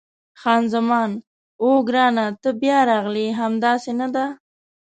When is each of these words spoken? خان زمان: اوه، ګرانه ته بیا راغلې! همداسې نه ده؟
خان 0.41 0.63
زمان: 0.73 1.11
اوه، 1.63 1.79
ګرانه 1.87 2.25
ته 2.41 2.49
بیا 2.61 2.79
راغلې! 2.89 3.27
همداسې 3.39 3.91
نه 3.99 4.07
ده؟ 4.15 4.25